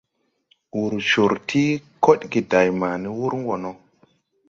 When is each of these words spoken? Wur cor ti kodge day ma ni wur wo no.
Wur 0.77 0.93
cor 1.09 1.33
ti 1.49 1.63
kodge 2.03 2.41
day 2.51 2.69
ma 2.79 2.89
ni 3.01 3.09
wur 3.19 3.33
wo 3.45 3.55
no. 3.63 3.71